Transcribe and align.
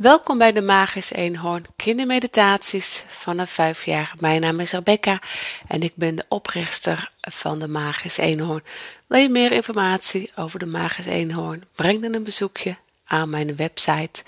Welkom 0.00 0.38
bij 0.38 0.52
de 0.52 0.60
Magisch 0.60 1.12
Eenhoorn 1.12 1.64
kindermeditaties 1.76 3.04
vanaf 3.08 3.50
5 3.50 3.84
jaar. 3.84 4.14
Mijn 4.20 4.40
naam 4.40 4.60
is 4.60 4.70
Rebecca 4.70 5.20
en 5.68 5.82
ik 5.82 5.92
ben 5.94 6.16
de 6.16 6.24
oprichter 6.28 7.12
van 7.20 7.58
de 7.58 7.68
Magisch 7.68 8.16
Eenhoorn. 8.16 8.62
Wil 9.06 9.20
je 9.20 9.28
meer 9.28 9.52
informatie 9.52 10.32
over 10.36 10.58
de 10.58 10.66
Magisch 10.66 11.06
Eenhoorn? 11.06 11.64
Breng 11.74 12.02
dan 12.02 12.14
een 12.14 12.22
bezoekje 12.22 12.76
aan 13.04 13.30
mijn 13.30 13.56
website 13.56 14.22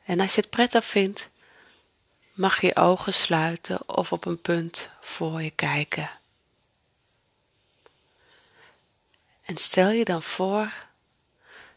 En 0.04 0.20
als 0.20 0.34
je 0.34 0.40
het 0.40 0.50
prettig 0.50 0.84
vindt, 0.84 1.30
mag 2.32 2.60
je 2.60 2.66
je 2.66 2.76
ogen 2.76 3.12
sluiten 3.12 3.88
of 3.88 4.12
op 4.12 4.24
een 4.24 4.40
punt 4.40 4.90
voor 5.00 5.42
je 5.42 5.50
kijken. 5.50 6.10
En 9.42 9.56
stel 9.56 9.90
je 9.90 10.04
dan 10.04 10.22
voor 10.22 10.72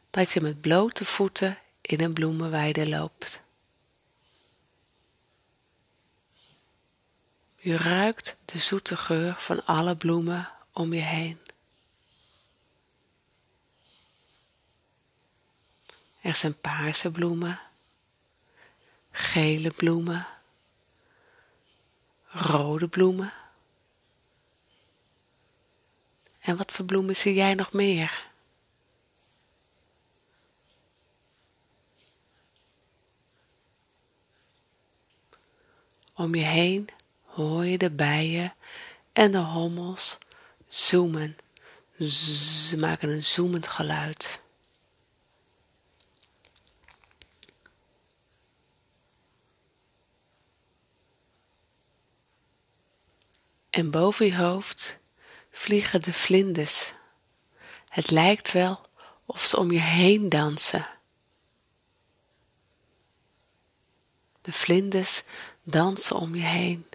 dat 0.10 0.32
je 0.32 0.42
met 0.42 0.62
blote 0.62 1.06
voeten 1.06 1.58
in 1.82 2.02
een 2.02 2.14
bloemenweide 2.14 2.90
loopt. 2.90 3.42
Je 7.56 7.78
ruikt 7.78 8.38
de 8.46 8.60
zoete 8.60 8.98
geur 8.98 9.36
van 9.38 9.66
alle 9.66 9.96
bloemen 9.96 10.52
om 10.74 10.94
je 10.94 11.02
heen. 11.02 11.47
Er 16.28 16.34
zijn 16.34 16.60
paarse 16.60 17.12
bloemen, 17.12 17.60
gele 19.12 19.72
bloemen, 19.72 20.28
rode 22.28 22.88
bloemen. 22.88 23.34
En 26.40 26.58
wat 26.58 26.72
voor 26.72 26.86
bloemen 26.86 27.16
zie 27.16 27.34
jij 27.34 27.54
nog 27.54 27.74
meer? 27.74 28.28
Om 36.14 36.36
je 36.36 36.46
heen 36.46 36.90
hoor 37.26 37.66
je 37.66 37.78
de 37.78 37.92
bijen 37.92 38.54
en 39.14 39.32
de 39.32 39.38
hommels 39.38 40.18
zoemen. 40.68 41.38
Ze 42.00 42.78
maken 42.78 43.10
een 43.10 43.24
zoemend 43.24 43.68
geluid. 43.68 44.46
En 53.78 53.92
boven 53.92 54.26
je 54.26 54.36
hoofd 54.36 55.00
vliegen 55.50 56.02
de 56.02 56.14
vlinders. 56.14 56.94
Het 57.90 58.12
lijkt 58.12 58.52
wel 58.52 58.82
of 59.26 59.42
ze 59.42 59.58
om 59.58 59.72
je 59.72 59.80
heen 59.80 60.30
dansen. 60.30 60.88
De 64.42 64.52
vlinders 64.52 65.24
dansen 65.64 66.16
om 66.16 66.36
je 66.36 66.44
heen. 66.44 66.86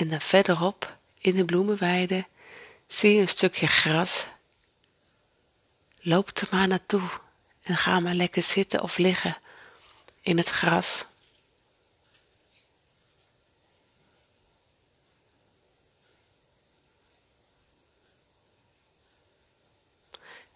En 0.00 0.08
dan 0.08 0.20
verderop 0.20 0.98
in 1.18 1.36
de 1.36 1.44
bloemenweide 1.44 2.26
zie 2.86 3.14
je 3.14 3.20
een 3.20 3.28
stukje 3.28 3.66
gras. 3.66 4.26
Loop 6.00 6.28
er 6.28 6.48
maar 6.50 6.68
naartoe 6.68 7.08
en 7.62 7.76
ga 7.76 8.00
maar 8.00 8.14
lekker 8.14 8.42
zitten 8.42 8.82
of 8.82 8.98
liggen 8.98 9.36
in 10.20 10.36
het 10.36 10.48
gras. 10.48 11.04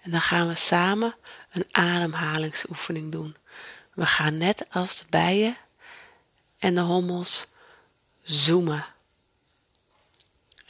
En 0.00 0.10
dan 0.10 0.20
gaan 0.20 0.48
we 0.48 0.54
samen 0.54 1.16
een 1.50 1.66
ademhalingsoefening 1.70 3.12
doen. 3.12 3.36
We 3.94 4.06
gaan 4.06 4.38
net 4.38 4.70
als 4.70 4.96
de 4.96 5.04
bijen 5.10 5.56
en 6.58 6.74
de 6.74 6.80
hommels 6.80 7.46
zoomen. 8.22 8.93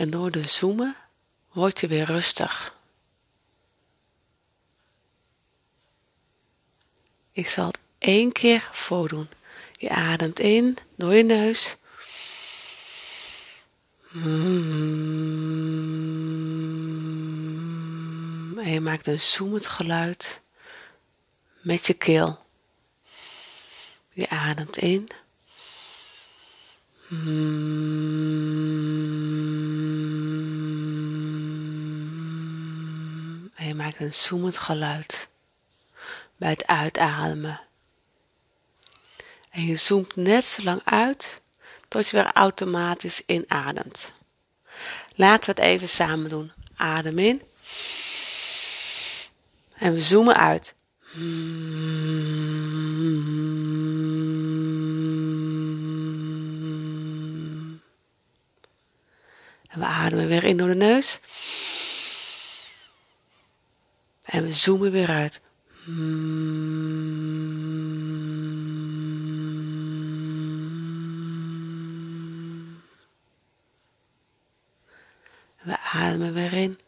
En 0.05 0.11
door 0.11 0.31
de 0.31 0.43
zoomen 0.49 0.97
word 1.53 1.81
je 1.81 1.87
weer 1.87 2.05
rustig. 2.05 2.75
Ik 7.33 7.49
zal 7.49 7.67
het 7.67 7.79
één 7.99 8.33
keer 8.33 8.69
voordoen. 8.73 9.29
Je 9.73 9.89
ademt 9.89 10.39
in 10.39 10.79
door 10.97 11.15
je 11.15 11.23
neus. 11.23 11.77
En 18.63 18.73
je 18.73 18.81
maakt 18.81 19.07
een 19.07 19.21
zoemend 19.21 19.67
geluid 19.67 20.41
met 21.61 21.87
je 21.87 21.95
keel. 21.95 22.45
Je 24.13 24.29
ademt 24.29 24.77
in. 24.77 25.09
Maakt 33.85 34.01
een 34.01 34.13
zoemend 34.13 34.59
geluid 34.59 35.29
bij 36.37 36.51
het 36.51 36.67
uitademen. 36.67 37.61
En 39.51 39.67
je 39.67 39.77
zoomt 39.77 40.17
net 40.17 40.45
zo 40.45 40.63
lang 40.63 40.81
uit 40.85 41.41
tot 41.89 42.09
je 42.09 42.17
weer 42.17 42.33
automatisch 42.33 43.23
inademt. 43.27 44.13
Laten 45.15 45.55
we 45.55 45.61
het 45.61 45.71
even 45.71 45.89
samen 45.89 46.31
doen. 46.31 46.53
Adem 46.77 47.19
in. 47.19 47.43
En 49.75 49.95
we 49.95 50.01
zoomen 50.01 50.37
uit. 50.37 50.75
En 59.69 59.81
we 59.81 59.85
ademen 59.85 60.27
weer 60.27 60.45
in 60.45 60.57
door 60.57 60.69
de 60.69 60.75
neus. 60.75 61.21
En 64.35 64.45
we 64.45 64.53
zoomen 64.53 64.91
weer 64.91 65.09
uit. 65.09 65.41
We 75.63 75.79
ademen 75.93 76.35
weer 76.35 76.53
in 76.53 76.79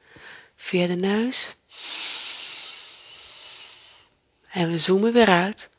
via 0.57 0.87
de 0.87 0.95
neus. 0.95 1.55
En 4.51 4.71
we 4.71 4.79
zoomen 4.79 5.13
weer 5.13 5.29
uit. 5.29 5.71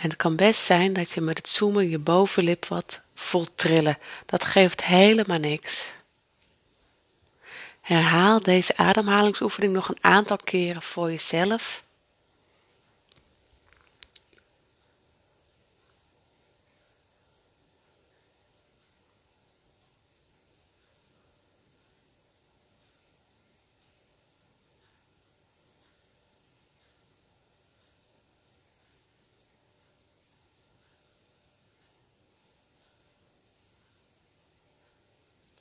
En 0.00 0.08
het 0.08 0.16
kan 0.16 0.36
best 0.36 0.60
zijn 0.60 0.92
dat 0.92 1.10
je 1.10 1.20
met 1.20 1.36
het 1.38 1.48
zoomen 1.48 1.88
je 1.88 1.98
bovenlip 1.98 2.66
wat 2.66 3.00
voelt 3.14 3.50
trillen. 3.54 3.98
Dat 4.26 4.44
geeft 4.44 4.84
helemaal 4.84 5.38
niks. 5.38 5.92
Herhaal 7.80 8.40
deze 8.40 8.76
ademhalingsoefening 8.76 9.72
nog 9.72 9.88
een 9.88 10.04
aantal 10.04 10.36
keren 10.36 10.82
voor 10.82 11.10
jezelf. 11.10 11.82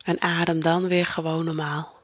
En 0.07 0.21
adem 0.21 0.61
dan 0.61 0.87
weer 0.87 1.05
gewoon 1.05 1.45
normaal. 1.45 1.95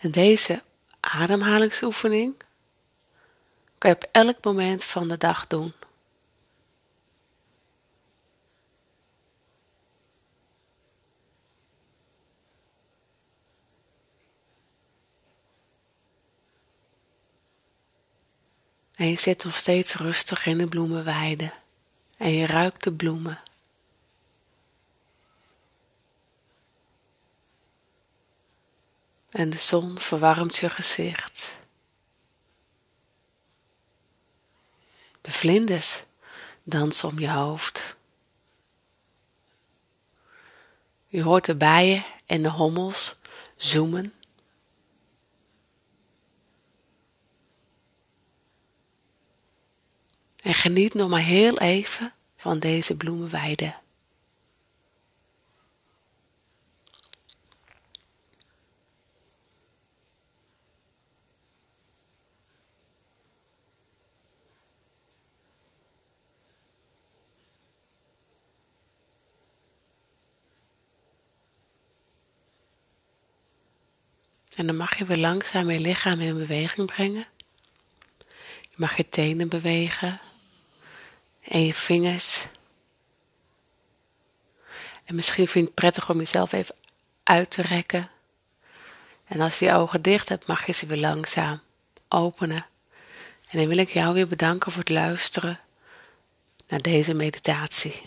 En 0.00 0.10
deze 0.10 0.62
ademhalingsoefening 1.00 2.36
kan 3.78 3.90
je 3.90 3.96
op 3.96 4.08
elk 4.12 4.44
moment 4.44 4.84
van 4.84 5.08
de 5.08 5.18
dag 5.18 5.46
doen. 5.46 5.72
En 18.94 19.08
je 19.08 19.16
zit 19.16 19.44
nog 19.44 19.56
steeds 19.56 19.94
rustig 19.94 20.46
in 20.46 20.58
de 20.58 20.66
bloemenweide. 20.66 21.52
En 22.16 22.30
je 22.30 22.46
ruikt 22.46 22.84
de 22.84 22.92
bloemen. 22.92 23.42
En 29.30 29.50
de 29.50 29.56
zon 29.56 29.98
verwarmt 29.98 30.56
je 30.56 30.70
gezicht. 30.70 31.56
De 35.20 35.30
vlinders 35.30 36.02
dansen 36.62 37.08
om 37.08 37.18
je 37.18 37.30
hoofd. 37.30 37.96
Je 41.08 41.22
hoort 41.22 41.44
de 41.44 41.54
bijen 41.54 42.04
en 42.26 42.42
de 42.42 42.50
hommels 42.50 43.16
zoemen. 43.56 44.14
En 50.44 50.54
geniet 50.54 50.94
nog 50.94 51.10
maar 51.10 51.20
heel 51.20 51.58
even 51.58 52.12
van 52.36 52.58
deze 52.58 52.96
bloemenweide. 52.96 53.74
En 74.56 74.66
dan 74.66 74.76
mag 74.76 74.98
je 74.98 75.04
weer 75.04 75.16
langzaam 75.16 75.70
je 75.70 75.80
lichaam 75.80 76.20
in 76.20 76.36
beweging 76.36 76.86
brengen. 76.86 77.26
Je 78.60 78.76
mag 78.76 78.96
je 78.96 79.08
tenen 79.08 79.48
bewegen 79.48 80.20
en 81.48 81.66
je 81.66 81.74
vingers. 81.74 82.46
En 85.04 85.14
misschien 85.14 85.48
vind 85.48 85.64
je 85.64 85.70
het 85.70 85.74
prettig 85.74 86.10
om 86.10 86.18
jezelf 86.18 86.52
even 86.52 86.74
uit 87.22 87.50
te 87.50 87.62
rekken. 87.62 88.10
En 89.24 89.40
als 89.40 89.58
je 89.58 89.64
je 89.64 89.72
ogen 89.72 90.02
dicht 90.02 90.28
hebt, 90.28 90.46
mag 90.46 90.66
je 90.66 90.72
ze 90.72 90.86
weer 90.86 90.98
langzaam 90.98 91.60
openen. 92.08 92.66
En 93.48 93.58
dan 93.58 93.68
wil 93.68 93.78
ik 93.78 93.90
jou 93.90 94.14
weer 94.14 94.28
bedanken 94.28 94.72
voor 94.72 94.80
het 94.80 94.90
luisteren 94.90 95.60
naar 96.68 96.80
deze 96.80 97.14
meditatie. 97.14 98.02